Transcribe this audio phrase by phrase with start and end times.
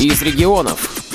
[0.00, 1.10] из регионов.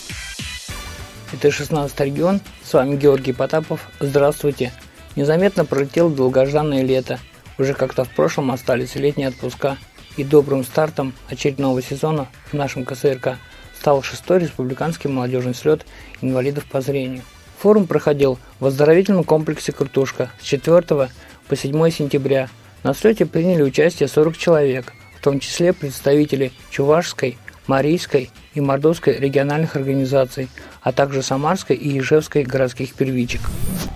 [1.31, 2.41] Это 16 регион.
[2.65, 3.87] С вами Георгий Потапов.
[4.01, 4.73] Здравствуйте.
[5.15, 7.17] Незаметно пролетело долгожданное лето.
[7.57, 9.77] Уже как-то в прошлом остались летние отпуска.
[10.17, 13.37] И добрым стартом очередного сезона в нашем КСРК
[13.79, 15.85] стал шестой республиканский молодежный слет
[16.21, 17.21] инвалидов по зрению.
[17.59, 22.49] Форум проходил в оздоровительном комплексе «Картошка» с 4 по 7 сентября.
[22.83, 27.37] На слете приняли участие 40 человек, в том числе представители Чувашской,
[27.67, 30.49] Марийской и Мордовской региональных организаций,
[30.81, 33.41] а также Самарской и Ижевской городских первичек.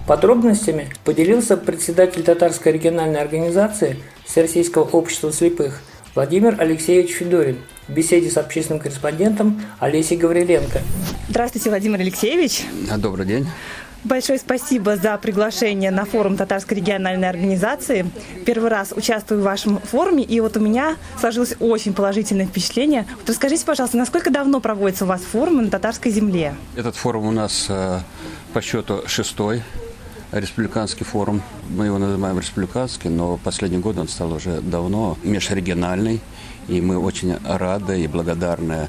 [0.07, 5.81] Подробностями поделился председатель Татарской региональной организации Всероссийского общества слепых
[6.15, 7.57] Владимир Алексеевич Федорин
[7.87, 10.81] в беседе с общественным корреспондентом Олесей Гавриленко.
[11.29, 12.63] Здравствуйте, Владимир Алексеевич.
[12.97, 13.47] Добрый день.
[14.07, 18.09] Большое спасибо за приглашение на форум Татарской региональной организации.
[18.45, 23.05] Первый раз участвую в вашем форуме, и вот у меня сложилось очень положительное впечатление.
[23.17, 26.55] Вот расскажите, пожалуйста, насколько давно проводится у вас форум на татарской земле?
[26.77, 27.99] Этот форум у нас э,
[28.53, 29.61] по счету шестой
[30.31, 31.41] республиканский форум.
[31.69, 36.21] Мы его называем республиканский, но последний год он стал уже давно межрегиональный.
[36.69, 38.87] И мы очень рады и благодарны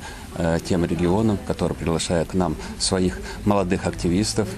[0.64, 4.48] тем регионам, которые приглашают к нам своих молодых активистов.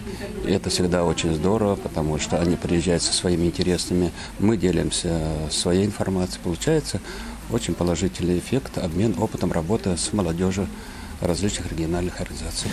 [0.47, 5.87] И это всегда очень здорово, потому что они приезжают со своими интересами, мы делимся своей
[5.87, 6.41] информацией.
[6.43, 7.01] Получается
[7.51, 10.67] очень положительный эффект, обмен опытом работы с молодежью
[11.21, 12.71] различных региональных организаций.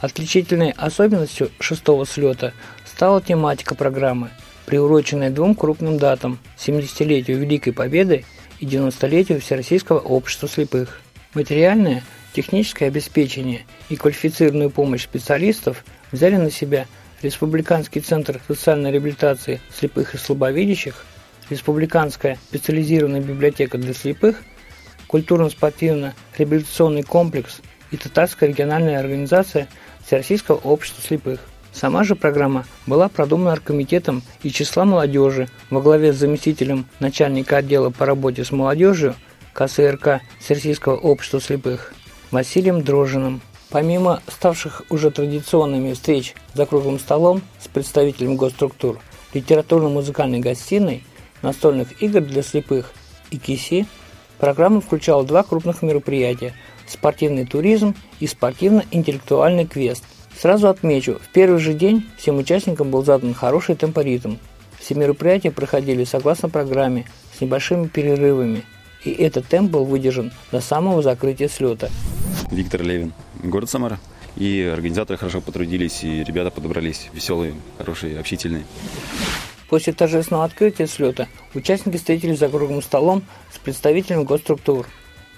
[0.00, 2.52] Отличительной особенностью шестого слета
[2.84, 4.30] стала тематика программы,
[4.66, 8.24] приуроченная двум крупным датам– 70-летию Великой Победы
[8.58, 11.00] и 90-летию Всероссийского общества слепых.
[11.34, 16.86] Материальное, техническое обеспечение и квалифицированную помощь специалистов взяли на себя
[17.22, 21.04] Республиканский центр социальной реабилитации слепых и слабовидящих,
[21.48, 24.42] Республиканская специализированная библиотека для слепых,
[25.06, 29.68] культурно-спортивно-реабилитационный комплекс и Татарская региональная организация
[30.04, 31.40] Всероссийского общества слепых.
[31.72, 37.90] Сама же программа была продумана оргкомитетом из числа молодежи во главе с заместителем начальника отдела
[37.90, 39.14] по работе с молодежью
[39.56, 41.94] КСРК Всероссийского общества слепых
[42.30, 43.40] Василием Дрожиным.
[43.70, 49.00] Помимо ставших уже традиционными встреч за круглым столом с представителями госструктур,
[49.32, 51.02] литературно-музыкальной гостиной,
[51.40, 52.92] настольных игр для слепых
[53.30, 53.86] и КИСИ,
[54.38, 56.54] программа включала два крупных мероприятия–
[56.86, 60.04] спортивный туризм и спортивно-интеллектуальный квест–
[60.38, 64.36] Сразу отмечу, в первый же день всем участникам был задан хороший темпоритм.
[64.78, 67.06] Все мероприятия проходили согласно программе,
[67.36, 68.62] с небольшими перерывами,
[69.04, 71.90] и этот темп был выдержан до самого закрытия слета.
[72.50, 73.12] Виктор Левин,
[73.42, 73.98] город Самара.
[74.36, 78.64] И организаторы хорошо потрудились, и ребята подобрались веселые, хорошие, общительные.
[79.70, 84.86] После торжественного открытия слета участники встретились за круглым столом с представителями госструктур.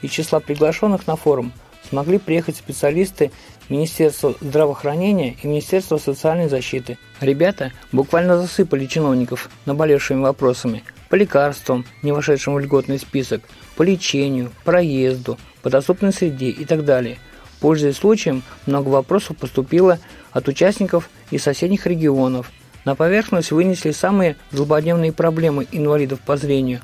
[0.02, 1.52] Из числа приглашенных на форум
[1.88, 3.30] смогли приехать специалисты
[3.68, 6.98] Министерство здравоохранения и Министерство социальной защиты.
[7.20, 13.42] Ребята буквально засыпали чиновников наболевшими вопросами по лекарствам, не вошедшим в льготный список,
[13.76, 17.18] по лечению, проезду, по доступной среде и так далее.
[17.60, 19.98] Пользуясь случаем, много вопросов поступило
[20.32, 22.50] от участников из соседних регионов.
[22.84, 26.80] На поверхность вынесли самые злободневные проблемы инвалидов по зрению.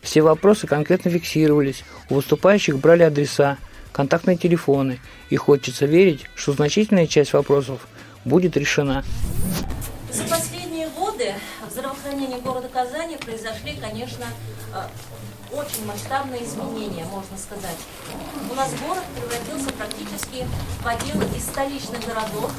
[0.00, 3.58] Все вопросы конкретно фиксировались, у выступающих брали адреса,
[3.92, 5.00] контактные телефоны,
[5.30, 7.86] и хочется верить, что значительная часть вопросов
[8.24, 9.04] будет решена.
[11.66, 14.24] В здравоохранении города Казани произошли, конечно,
[14.72, 17.76] э, очень масштабные изменения, можно сказать.
[18.48, 20.46] У нас город превратился практически
[20.80, 22.52] в один из столичных городов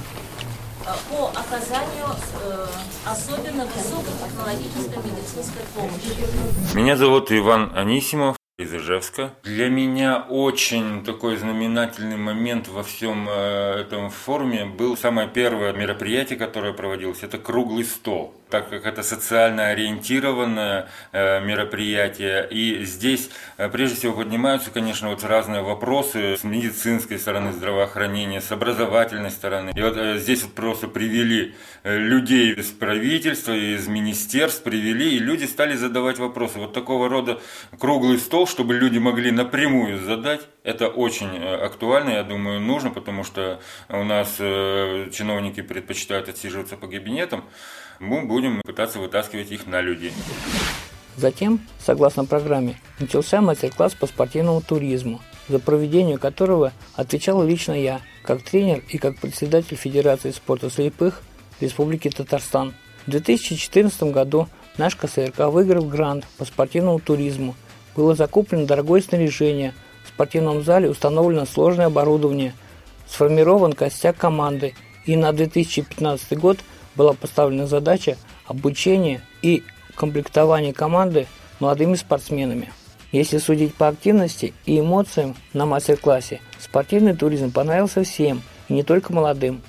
[0.85, 2.07] э, по оказанию
[2.43, 2.67] э,
[3.05, 6.75] особенно высокотехнологической медицинской помощи.
[6.75, 9.35] Меня зовут Иван Анисимов из Ижевска.
[9.43, 16.73] Для меня очень такой знаменательный момент во всем этом форуме был самое первое мероприятие, которое
[16.73, 17.23] проводилось.
[17.23, 22.47] Это круглый стол так как это социально ориентированное э, мероприятие.
[22.49, 28.51] И здесь э, прежде всего поднимаются, конечно, вот разные вопросы с медицинской стороны здравоохранения, с
[28.51, 29.71] образовательной стороны.
[29.75, 35.45] И вот э, здесь вот просто привели людей из правительства, из министерств, привели, и люди
[35.45, 36.59] стали задавать вопросы.
[36.59, 37.39] Вот такого рода
[37.79, 43.61] круглый стол, чтобы люди могли напрямую задать, это очень актуально, я думаю, нужно, потому что
[43.89, 47.45] у нас чиновники предпочитают отсиживаться по кабинетам
[47.99, 50.13] мы будем пытаться вытаскивать их на людей.
[51.15, 58.43] Затем, согласно программе, начался мастер-класс по спортивному туризму, за проведение которого отвечал лично я, как
[58.43, 61.21] тренер и как председатель Федерации спорта слепых
[61.59, 62.73] Республики Татарстан.
[63.07, 64.47] В 2014 году
[64.77, 67.55] наш КСРК выиграл грант по спортивному туризму.
[67.95, 69.73] Было закуплено дорогое снаряжение,
[70.17, 72.55] спортивном зале установлено сложное оборудование,
[73.07, 74.73] сформирован костяк команды,
[75.05, 76.57] и на 2015 год
[76.97, 79.63] была поставлена задача обучения и
[79.95, 81.27] комплектования команды
[81.59, 82.71] молодыми спортсменами.
[83.11, 89.13] Если судить по активности и эмоциям на мастер-классе, спортивный туризм понравился всем, и не только
[89.13, 89.61] молодым.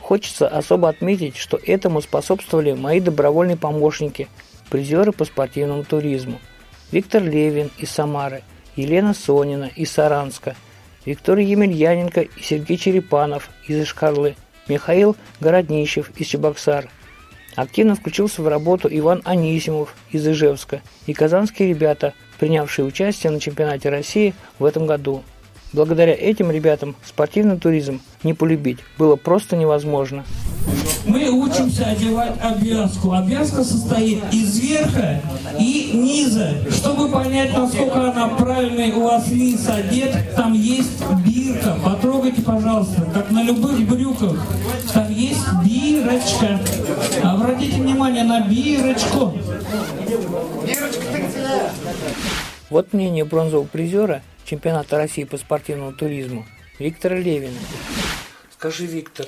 [0.00, 4.28] Хочется особо отметить, что этому способствовали мои добровольные помощники,
[4.70, 6.40] призеры по спортивному туризму.
[6.90, 8.42] Виктор Левин из Самары,
[8.76, 10.54] Елена Сонина из Саранска,
[11.04, 14.36] Виктория Емельяненко и Сергей Черепанов из Ишкарлы,
[14.68, 16.88] Михаил Городнищев из Чебоксар.
[17.54, 23.88] Активно включился в работу Иван Анисимов из Ижевска и казанские ребята– принявшие участие на чемпионате
[23.88, 25.22] России в этом году.
[25.72, 30.24] Благодаря этим ребятам спортивный туризм не полюбить было просто невозможно.
[31.06, 33.12] Мы учимся одевать обвязку.
[33.12, 35.20] Обвязка состоит из верха
[35.58, 36.54] и низа.
[36.70, 41.76] Чтобы понять, насколько она правильный у вас низ одет, там есть бирка.
[41.84, 44.44] Потрогайте, пожалуйста, как на любых брюках.
[44.92, 46.58] Там есть бирочка.
[47.22, 49.32] Обратите внимание на бирочку.
[52.68, 56.44] Вот мнение бронзового призера чемпионата России по спортивному туризму
[56.80, 57.58] Виктора Левина.
[58.52, 59.26] Скажи, Виктор,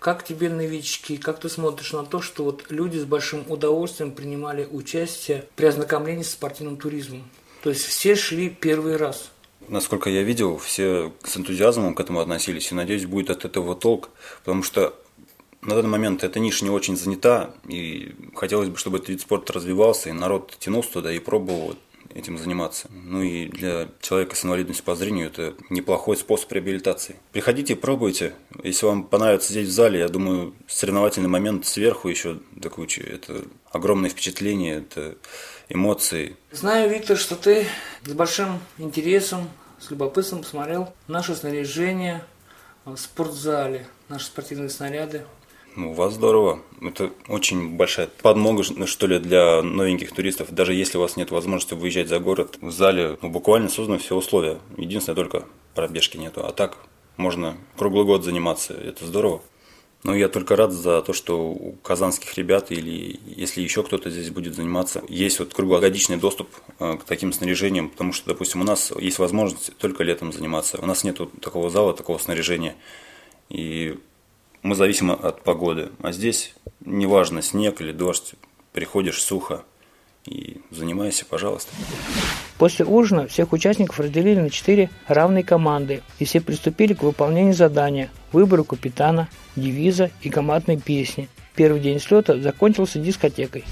[0.00, 4.66] как тебе новички, как ты смотришь на то, что вот люди с большим удовольствием принимали
[4.68, 7.22] участие при ознакомлении с спортивным туризмом?
[7.62, 9.30] То есть все шли первый раз.
[9.68, 14.08] Насколько я видел, все с энтузиазмом к этому относились, и надеюсь, будет от этого толк,
[14.42, 14.94] потому что
[15.60, 19.52] на данный момент эта ниша не очень занята, и хотелось бы, чтобы этот вид спорта
[19.52, 21.76] развивался, и народ тянулся туда и пробовал
[22.14, 22.88] этим заниматься.
[22.90, 27.16] Ну и для человека с инвалидностью по зрению это неплохой способ реабилитации.
[27.32, 28.34] Приходите, пробуйте.
[28.62, 33.00] Если вам понравится здесь в зале, я думаю, соревновательный момент сверху еще до кучи.
[33.00, 35.16] Это огромное впечатление, это
[35.68, 36.36] эмоции.
[36.50, 37.66] Знаю, Виктор, что ты
[38.04, 39.48] с большим интересом,
[39.78, 42.24] с любопытством посмотрел наше снаряжение
[42.84, 45.24] в спортзале, наши спортивные снаряды.
[45.76, 46.60] Ну, у вас здорово.
[46.82, 50.52] Это очень большая подмога, что ли, для новеньких туристов.
[50.52, 54.16] Даже если у вас нет возможности выезжать за город, в зале ну, буквально созданы все
[54.16, 54.58] условия.
[54.76, 55.44] Единственное, только
[55.74, 56.44] пробежки нету.
[56.44, 56.78] А так
[57.16, 58.74] можно круглый год заниматься.
[58.74, 59.42] Это здорово.
[60.02, 64.30] Но я только рад за то, что у казанских ребят или если еще кто-то здесь
[64.30, 68.92] будет заниматься, есть вот круглогодичный доступ э, к таким снаряжениям, потому что, допустим, у нас
[68.98, 70.78] есть возможность только летом заниматься.
[70.80, 72.76] У нас нет такого зала, такого снаряжения.
[73.50, 73.98] И
[74.62, 75.90] мы зависим от погоды.
[76.02, 76.54] А здесь
[76.84, 78.34] неважно, снег или дождь,
[78.72, 79.62] приходишь сухо
[80.26, 81.72] и занимайся, пожалуйста.
[82.58, 88.10] После ужина всех участников разделили на четыре равные команды, и все приступили к выполнению задания,
[88.32, 91.28] выбору капитана, девиза и командной песни.
[91.54, 93.64] Первый день слета закончился дискотекой.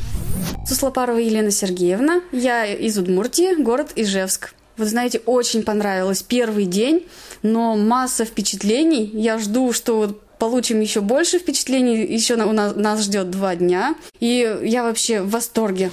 [0.67, 4.55] Суслопарова Елена Сергеевна, я из Удмуртии, город Ижевск.
[4.79, 7.06] Вы знаете, очень понравилось первый день,
[7.43, 9.11] но масса впечатлений.
[9.12, 12.05] Я жду, что получим еще больше впечатлений.
[12.05, 13.94] Еще у нас, нас ждет два дня.
[14.20, 15.90] И я вообще в восторге.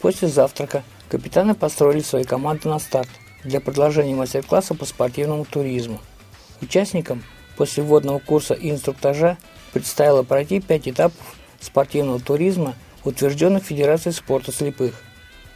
[0.00, 3.08] После завтрака капитаны построили свои команды на старт
[3.44, 6.00] для продолжения мастер-класса по спортивному туризму.
[6.60, 7.22] Участникам
[7.56, 9.36] после вводного курса и инструктажа
[9.72, 12.74] предстояло пройти пять этапов спортивного туризма,
[13.04, 14.94] утвержденных Федерацией спорта слепых.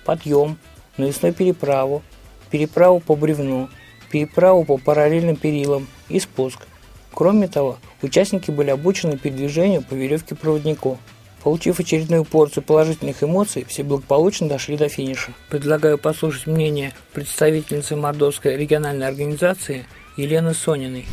[0.05, 0.59] Подъем,
[0.97, 2.03] навесной переправу,
[2.51, 3.71] переправу по бревну,
[4.11, 6.67] переправу по параллельным перилам и спуск–
[7.15, 10.99] Кроме того, участники были обучены передвижению по веревке проводнику.
[11.45, 15.33] Получив очередную порцию положительных эмоций, все благополучно дошли до финиша.
[15.51, 19.85] Предлагаю послушать мнение представительницы Мордовской региональной организации
[20.17, 21.07] Елены Сониной.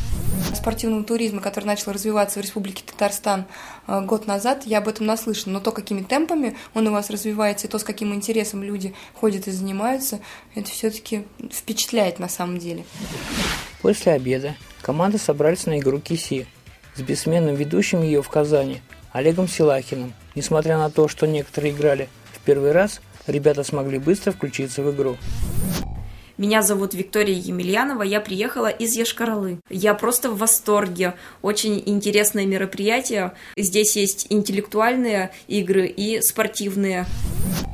[0.55, 3.46] Спортивного туризма, который начал развиваться в Республике Татарстан
[3.88, 5.53] э, год назад, я об этом наслышана.
[5.53, 9.48] Но то, какими темпами он у вас развивается, и то, с каким интересом люди ходят
[9.48, 10.20] и занимаются,
[10.55, 12.86] это все-таки впечатляет на самом деле.
[13.81, 16.45] После обеда команды собрались на игру Киси
[16.95, 20.13] с бессменным ведущим ее в Казани Олегом Силахиным.
[20.35, 25.17] Несмотря на то, что некоторые играли в первый раз, ребята смогли быстро включиться в игру.
[26.38, 29.59] Меня зовут Виктория Емельянова, я приехала из Ешкаралы.
[29.69, 31.13] Я просто в восторге.
[31.41, 33.33] Очень интересное мероприятие.
[33.55, 37.05] Здесь есть интеллектуальные игры и спортивные.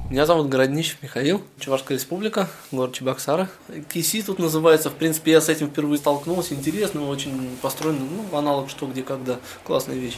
[0.09, 3.49] Меня зовут Городнищев Михаил, Чувашская республика, город Чебоксары.
[3.91, 8.69] Киси тут называется, в принципе, я с этим впервые столкнулся, интересно, очень построено, ну, аналог
[8.69, 9.35] что, где, когда,
[9.65, 10.15] классная вещь.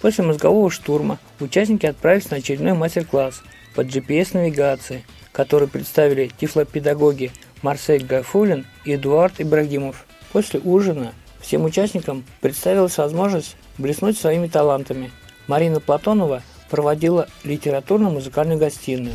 [0.00, 3.42] После мозгового штурма участники отправились на очередной мастер-класс
[3.76, 7.30] по GPS-навигации, который представили тифлопедагоги
[7.62, 10.04] Марсель Гафулин и Эдуард Ибрагимов.
[10.32, 15.12] После ужина всем участникам представилась возможность блеснуть своими талантами.
[15.46, 19.14] Марина Платонова проводила литературно-музыкальную гостиную.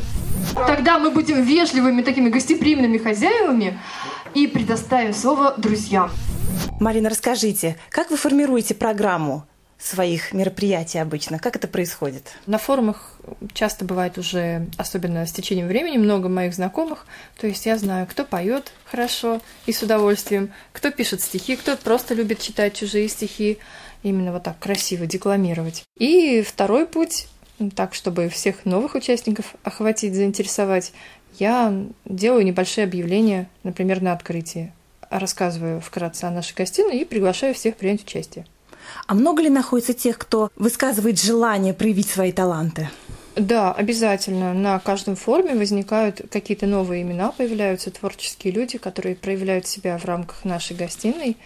[0.54, 3.78] Тогда мы будем вежливыми, такими гостеприимными хозяевами
[4.34, 6.10] и предоставим слово друзьям.
[6.80, 9.46] Марина, расскажите, как вы формируете программу
[9.78, 11.38] своих мероприятий обычно?
[11.38, 12.34] Как это происходит?
[12.46, 13.16] На форумах
[13.52, 17.06] часто бывает уже, особенно с течением времени, много моих знакомых.
[17.38, 22.14] То есть я знаю, кто поет хорошо и с удовольствием, кто пишет стихи, кто просто
[22.14, 23.58] любит читать чужие стихи,
[24.02, 25.82] именно вот так красиво декламировать.
[25.98, 27.26] И второй путь,
[27.70, 30.92] так, чтобы всех новых участников охватить, заинтересовать,
[31.38, 34.72] я делаю небольшие объявления, например, на открытии.
[35.10, 38.46] Рассказываю вкратце о нашей гостиной и приглашаю всех принять участие.
[39.06, 42.88] А много ли находится тех, кто высказывает желание проявить свои таланты?
[43.36, 44.52] Да, обязательно.
[44.52, 50.44] На каждом форуме возникают какие-то новые имена, появляются творческие люди, которые проявляют себя в рамках
[50.44, 51.38] нашей гостиной.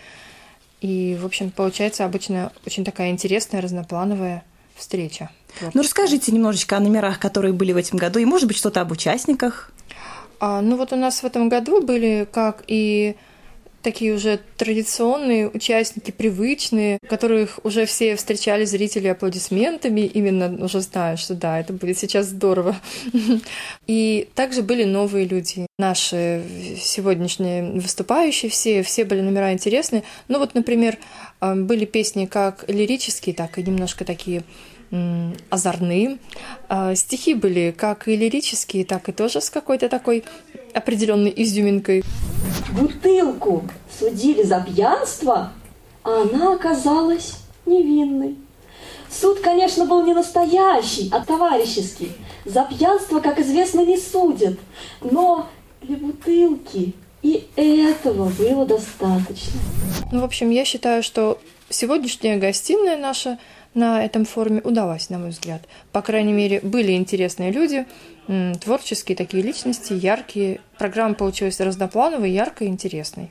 [0.81, 4.45] И, в общем, получается обычно очень такая интересная, разноплановая
[4.75, 5.31] встреча.
[5.75, 8.93] Ну, расскажите немножечко о номерах, которые были в этом году, и, может быть, что-то об
[8.93, 9.71] участниках.
[10.41, 13.17] А, ну, вот у нас в этом году были как и
[13.87, 21.35] такие уже традиционные участники, привычные, которых уже все встречали зрители аплодисментами, именно уже знают, что
[21.35, 22.75] да, это будет сейчас здорово.
[23.87, 25.69] И также были новые люди.
[25.79, 26.43] Наши
[26.81, 30.03] сегодняшние выступающие, все, все были номера интересные.
[30.27, 30.99] Ну вот, например,
[31.39, 34.43] а, были песни как лирические, так и немножко такие
[35.51, 36.19] озорные.
[36.69, 40.25] А, стихи были как и лирические, так и тоже с какой-то такой
[40.75, 42.05] определенной изюминкой.
[42.73, 43.65] Бутылку
[43.99, 45.53] судили за пьянство,
[46.05, 48.37] а она оказалась невинной.
[49.11, 52.13] Суд, конечно, был не настоящий, а товарищеский.
[52.45, 54.59] За пьянство, как известно, не судят.
[55.01, 55.49] Но
[55.83, 59.61] для бутылки и этого было достаточно.
[60.13, 61.41] Ну, в общем, я считаю, что
[61.71, 63.39] сегодняшняя гостиная наша–
[63.77, 65.63] на этом форуме удалась, на мой взгляд.
[65.93, 67.87] По крайней мере, были интересные люди,
[68.61, 70.61] творческие такие личности, яркие.
[70.79, 73.31] Программа получилась разноплановой, яркой и интересной.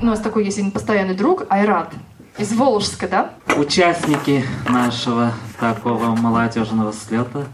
[0.00, 1.92] У нас такой есть один постоянный друг, Айрат,
[2.38, 3.34] из Волжска, да?
[3.56, 7.46] Участники нашего такого молодежного слета.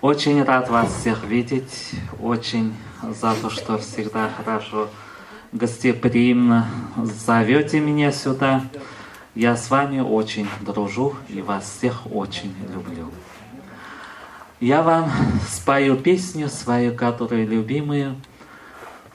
[0.00, 1.92] Очень рад вас всех видеть.
[2.20, 4.88] Очень за то, что всегда хорошо,
[5.52, 8.62] гостеприимно зовете меня сюда.
[9.35, 13.11] Я с вами очень дружу и вас всех очень люблю.
[14.59, 15.11] Я вам
[15.47, 18.15] спою песню свою, которую любимую.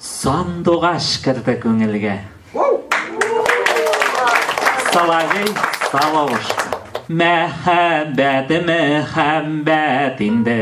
[0.02, 2.17] Сандуғаш кірді көңілге.
[4.93, 5.47] Соловей,
[5.91, 6.62] соловушка.
[7.12, 10.59] Мәхәббәті мәхәббәтінде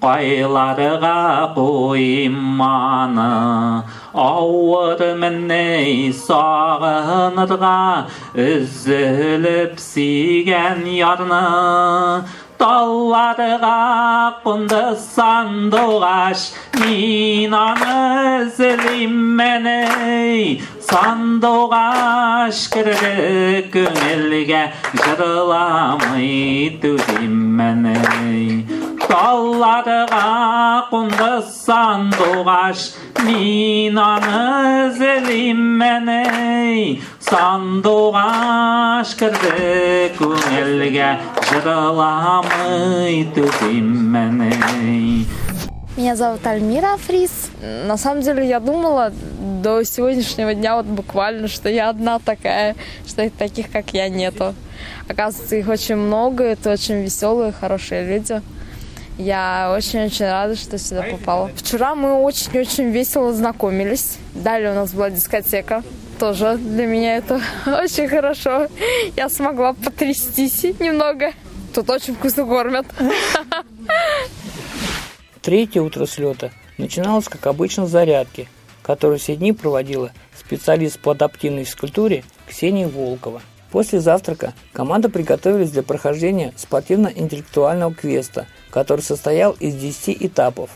[0.00, 3.28] қайларға қойманы
[4.14, 7.78] ауыр міней сағынырға
[8.34, 11.42] үзіліп сүйген ярны
[12.55, 16.45] Талладыға құнды сандуғаш,
[16.79, 20.61] мен аны зілім мәні.
[20.87, 24.63] Сандуғаш кірді көңілге,
[25.01, 28.63] жырламай түзім мәні.
[29.03, 30.25] Талладыға
[31.65, 32.91] сандуғаш,
[33.25, 37.01] мен аны зілім мәні.
[37.29, 43.25] Zilimmeney Sandıgaş kirdi köngilge Jırılamay
[45.97, 47.49] меня зовут Альмира Фрис.
[47.87, 49.13] На самом деле я думала
[49.63, 52.75] до сегодняшнего дня вот буквально, что я одна такая,
[53.07, 54.53] что таких, как я, нету.
[55.07, 58.41] Оказывается, их очень много, это очень веселые, хорошие люди.
[59.17, 61.49] Я очень-очень рада, что сюда попала.
[61.55, 64.17] Вчера мы очень-очень весело знакомились.
[64.33, 65.81] Далее у нас была дискотека.
[66.19, 68.67] Тоже для меня это очень хорошо.
[69.15, 71.31] Я смогла потрястись немного.
[71.73, 72.85] Тут очень вкусно кормят.
[75.41, 78.47] Третье утро слета начиналось, как обычно, с зарядки,
[78.81, 83.41] которую все дни проводила специалист по адаптивной физкультуре Ксения Волкова.
[83.71, 90.69] После завтрака команда приготовилась для прохождения спортивно-интеллектуального квеста, который состоял из 10 этапов.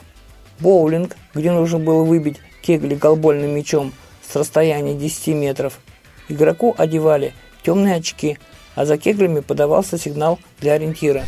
[0.60, 3.93] Боулинг, где нужно было выбить кегли голбольным мячом
[4.29, 5.79] с расстояния 10 метров.
[6.27, 7.33] Игроку одевали
[7.63, 8.38] темные очки,
[8.75, 11.25] а за кеглями подавался сигнал для ориентира.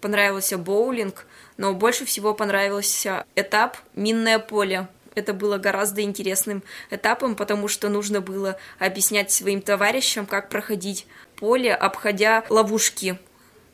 [0.00, 1.26] Понравился боулинг,
[1.56, 4.86] но больше всего понравился этап «Минное поле».
[5.16, 11.74] Это было гораздо интересным этапом, потому что нужно было объяснять своим товарищам, как проходить поле,
[11.74, 13.18] обходя ловушки.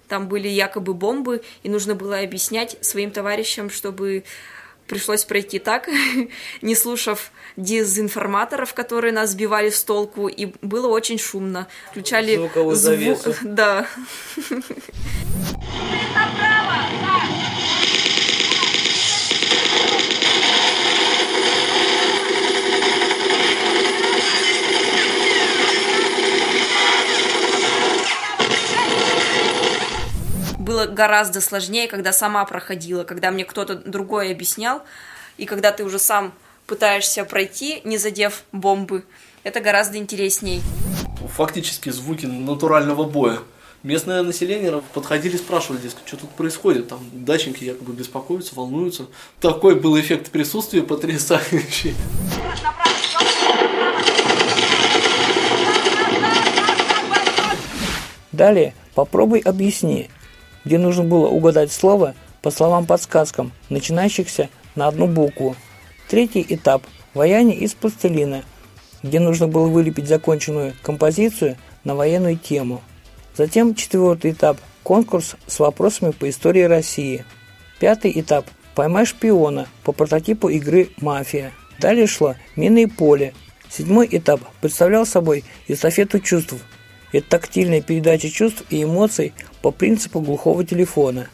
[0.09, 4.25] Там были якобы бомбы, и нужно было объяснять своим товарищам, чтобы
[4.87, 5.89] пришлось пройти так,
[6.63, 11.69] не слушав дезинформаторов, которые нас сбивали с толку, и было очень шумно.
[11.91, 13.37] Включали звук.
[13.43, 13.87] Да.
[16.15, 17.62] Направо!
[30.87, 34.83] Гораздо сложнее, когда сама проходила, когда мне кто-то другой объяснял,
[35.39, 36.33] и когда ты уже сам
[36.67, 39.05] пытаешься пройти, не задев бомбы,
[39.43, 40.63] это гораздо интересней.
[41.37, 43.39] Фактически звуки натурального боя.
[43.83, 46.89] Местное население подходили, спрашивали, дескать, что тут происходит.
[46.89, 49.07] Там дачники якобы беспокоятся, волнуются.
[49.41, 51.95] Такой был эффект присутствия потрясающий.
[58.31, 60.09] Далее попробуй объясни,
[60.65, 65.57] где нужно было угадать слово по словам-подсказкам, начинающихся на одну букву.
[66.09, 66.83] Третий этап–
[67.15, 68.43] вояние из пластилина,
[69.03, 72.83] где нужно было вылепить законченную композицию на военную тему.
[73.37, 77.25] Затем четвертый этап– конкурс с вопросами по истории России.
[77.79, 81.53] Пятый этап– поймай шпиона по прототипу игры «Мафия».
[81.79, 83.35] Далее шло минное поле.
[83.69, 86.55] Седьмой этап представлял собой эстафету чувств.
[87.13, 91.29] Это тактильная передача чувств и эмоций по принципу глухого телефона.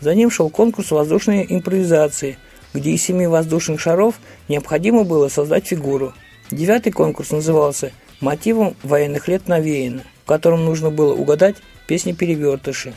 [0.00, 2.36] За ним шел конкурс воздушной импровизации,
[2.74, 4.16] где из семи воздушных шаров
[4.48, 6.12] необходимо было создать фигуру.
[6.50, 12.92] Девятый конкурс назывался «Мотивом военных лет навеяно», в котором нужно было угадать песни перевертыши.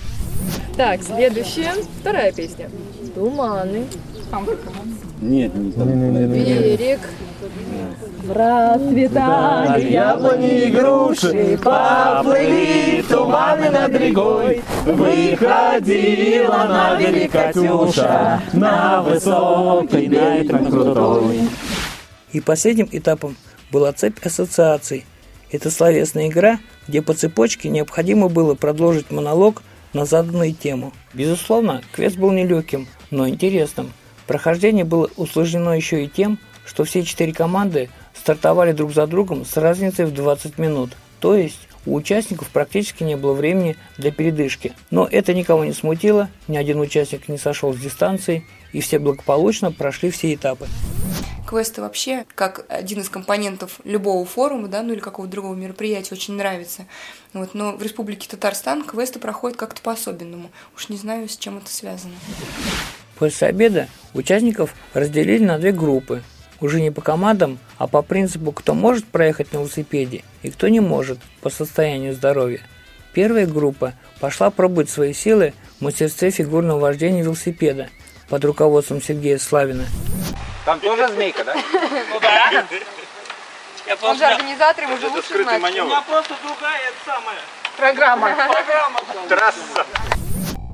[0.76, 2.70] Так, следующая, вторая песня.
[3.16, 3.86] Туманы.
[5.22, 5.88] Нет, не там.
[6.34, 7.00] Берег.
[8.28, 14.62] Расцветали яблони и груши, поплыли туманы над рекой.
[14.86, 21.50] Выходила на берег Катюша, на высокой, на крутой.
[22.32, 23.36] И последним этапом
[23.72, 25.06] была цепь ассоциаций.
[25.52, 29.64] Это словесная игра, где по цепочке необходимо было продолжить монолог
[29.94, 30.94] на заданную тему.
[31.14, 33.92] Безусловно, квест был нелегким, но интересным.
[34.28, 36.40] Прохождение было усложнено еще и тем,
[36.72, 40.92] что все четыре команды стартовали друг за другом с разницей в 20 минут.
[41.20, 44.72] То есть у участников практически не было времени для передышки.
[44.90, 49.74] Но это никого не смутило, ни один участник не сошел с дистанции, и все благополучно
[49.74, 50.68] прошли все этапы.
[51.46, 56.36] Квесты вообще, как один из компонентов любого форума, да, ну или какого-то другого мероприятия, очень
[56.36, 56.86] нравится.
[57.34, 60.52] Вот, но в Республике Татарстан квесты проходят как-то по-особенному.
[60.78, 62.14] Уж не знаю, с чем это связано.
[63.20, 66.24] После обеда участников разделили на две группы.
[66.62, 70.80] Уже не по командам, а по принципу, кто может проехать на велосипеде и кто не
[70.80, 72.62] может по состоянию здоровья.
[73.14, 77.90] Первая группа пошла пробовать свои силы в мастерстве фигурного вождения велосипеда
[78.30, 79.86] под руководством Сергея Славина.
[80.64, 81.56] Там тоже змейка, да?
[81.56, 82.66] Ну да.
[84.04, 85.62] Он же организатор, ему же лучше знать.
[85.62, 87.38] У меня просто другая самая
[87.76, 88.30] Программа.
[88.36, 89.00] программа.
[89.28, 89.86] Трасса.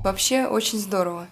[0.04, 1.26] Вообще очень здорово.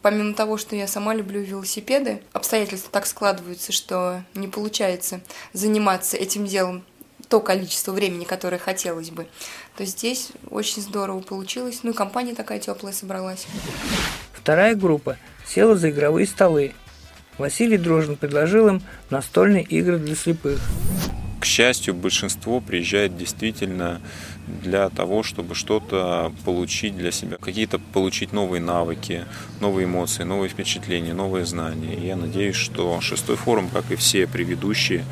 [0.00, 5.20] Помимо того, что я сама люблю велосипеды, обстоятельства так складываются, что не получается
[5.52, 6.84] заниматься этим делом
[7.28, 9.26] то количество времени, которое хотелось бы,
[9.76, 11.80] то здесь очень здорово получилось.
[11.82, 13.46] Ну и компания такая теплая собралась.
[14.32, 16.74] Вторая группа села за игровые столы.
[17.38, 20.60] Василий Дрожин предложил им настольные игры для слепых.
[21.40, 24.00] К счастью, большинство приезжает действительно
[24.60, 29.24] для того, чтобы что-то получить для себя, какие-то получить новые навыки,
[29.60, 31.94] новые эмоции, новые впечатления, новые знания.
[31.94, 35.04] И я надеюсь, что шестой форум, как и все предыдущие,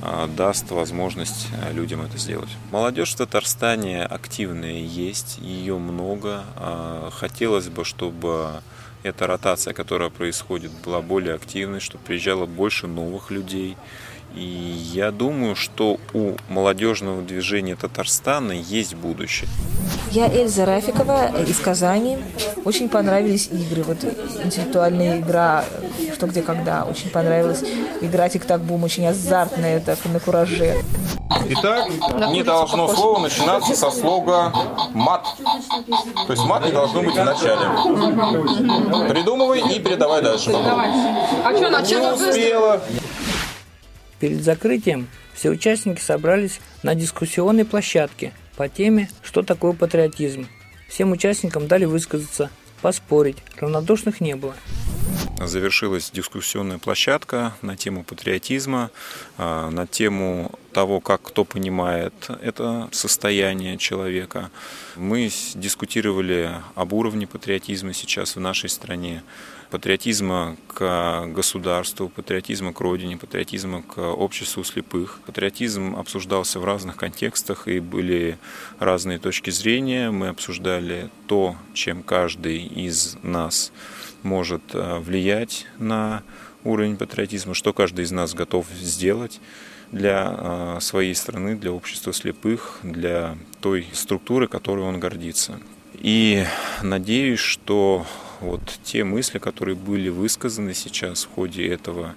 [0.00, 2.50] а, даст возможность а, людям это сделать.
[2.70, 6.44] Молодежь в Татарстане активная есть, ее много.
[6.56, 8.62] А, Хотелось бы, чтобы
[9.02, 13.76] эта ротация, которая происходит, была более активной, чтобы приезжало больше новых людей.
[14.34, 14.40] И
[14.94, 19.48] я думаю, что у молодежного движения Татарстана есть будущее.
[20.10, 22.18] Я Эльза Рафикова из Казани.
[22.64, 23.82] Очень понравились игры.
[23.82, 23.98] Вот
[24.44, 25.64] интеллектуальная игра
[26.14, 26.84] «Что, где, когда».
[26.84, 27.62] Очень понравилась
[28.00, 28.84] игра «Тик-так-бум».
[28.84, 30.76] Очень азартная, так, на кураже.
[31.50, 31.88] Итак,
[32.30, 34.52] не должно слово начинаться со слога
[34.94, 35.26] «мат».
[36.26, 39.08] То есть мат не должно быть в начале.
[39.08, 40.52] Придумывай и передавай дальше.
[40.54, 42.80] А что, начало Не успела.
[44.20, 50.48] Перед закрытием все участники собрались на дискуссионной площадке по теме «Что такое патриотизм?».
[50.88, 52.50] Всем участникам дали высказаться,
[52.82, 54.54] поспорить, равнодушных не было.
[55.40, 58.90] Завершилась дискуссионная площадка на тему патриотизма,
[59.36, 64.50] а, на тему того, как кто понимает это состояние человека.
[64.96, 69.22] Мы дискутировали об уровне патриотизма сейчас в нашей стране,
[69.70, 75.20] патриотизма к государству, патриотизма к родине, патриотизма к обществу слепых.
[75.26, 78.38] Патриотизм обсуждался в разных контекстах и были
[78.78, 80.10] разные точки зрения.
[80.10, 83.72] Мы обсуждали то, чем каждый из нас
[84.22, 86.22] может э, влиять на
[86.64, 89.40] уровень патриотизма, что каждый из нас готов сделать
[89.92, 95.60] для э, своей страны, для общества слепых, для той структуры, которой он гордится.
[96.00, 96.44] И
[96.82, 98.06] надеюсь, что
[98.40, 102.14] вот те мысли, которые были высказаны сейчас в ходе этого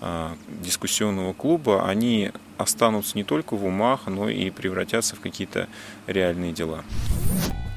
[0.00, 5.68] а, дискуссионного клуба, они останутся не только в умах, но и превратятся в какие-то
[6.06, 6.84] реальные дела.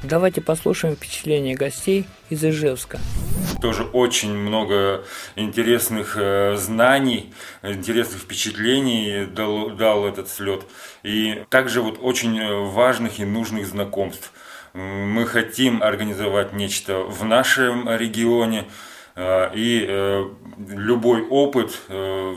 [0.04, 3.00] Давайте послушаем впечатления гостей из Ижевска.
[3.62, 5.04] Тоже очень много
[5.36, 10.64] интересных э, знаний, интересных впечатлений дал, дал этот слет.
[11.04, 14.32] И также вот очень важных и нужных знакомств.
[14.74, 18.68] Мы хотим организовать нечто в нашем регионе,
[19.16, 20.30] э, и э,
[20.70, 21.78] любой опыт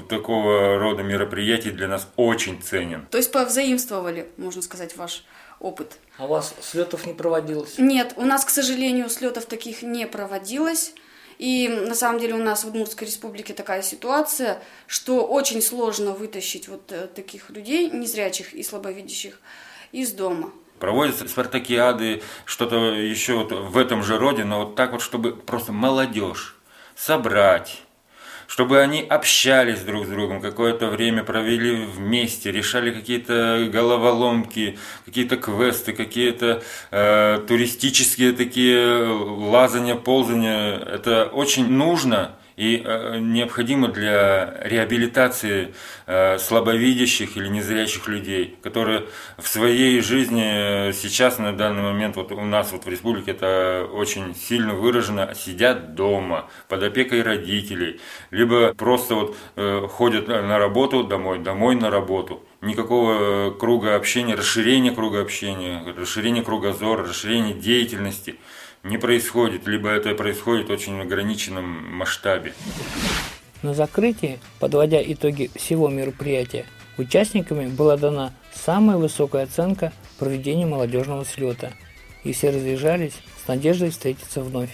[0.09, 3.07] такого рода мероприятий для нас очень ценен.
[3.11, 5.25] То есть повзаимствовали, можно сказать, ваш
[5.61, 5.99] опыт.
[6.19, 7.79] А у вас слетов не проводилось?
[7.79, 10.95] Нет, у нас, к сожалению, слетов таких не проводилось.
[11.39, 16.69] И на самом деле у нас в Удмуртской республике такая ситуация, что очень сложно вытащить
[16.69, 19.41] вот э, таких людей, незрячих и слабовидящих,
[19.91, 20.53] из дома.
[20.85, 25.73] Проводятся спартакиады, что-то еще вот в этом же роде, но вот так вот, чтобы просто
[25.73, 26.57] молодежь
[26.95, 27.81] собрать,
[28.49, 35.95] чтобы они общались друг с другом, какое-то время провели вместе, решали какие-то головоломки, какие-то квесты,
[35.95, 40.77] какие-то э, туристические такие лазания, ползания.
[40.81, 45.75] Это очень нужно и э, необходимо для реабилитации
[46.07, 49.07] э, слабовидящих или незрячих людей, которые
[49.39, 53.89] в своей жизни э, сейчас на данный момент вот у нас вот в республике это
[53.93, 59.37] очень сильно выражено, сидят дома под опекой родителей, либо просто вот
[59.91, 62.43] ходят на работу домой, домой на работу.
[62.61, 68.37] Никакого круга общения, расширения круга общения, расширения кругозора, расширения деятельности–
[68.85, 72.53] не происходит, либо это происходит в очень ограниченном масштабе.
[73.63, 76.67] На закрытии, подводя итоги всего мероприятия,
[76.99, 81.73] участниками была дана самая высокая оценка проведения молодежного слета,
[82.25, 84.71] и все разъезжались с надеждой встретиться вновь.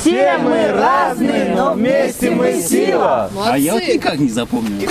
[0.00, 3.30] Все мы разные, но вместе мы сила.
[3.34, 3.52] Молодцы.
[3.52, 4.88] А я вот никак не запомнил.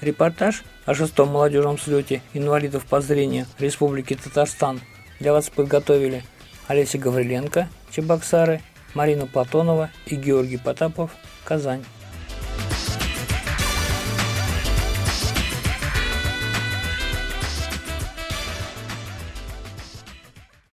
[0.00, 4.80] Репортаж о шестом молодежном слете инвалидов по зрению Республики Татарстан
[5.22, 6.24] для вас подготовили
[6.66, 8.60] Олеся Гавриленко, Чебоксары,
[8.94, 11.12] Марина Платонова и Георгий Потапов,
[11.44, 11.84] Казань.